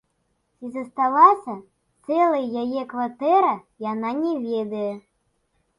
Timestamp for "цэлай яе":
2.07-2.81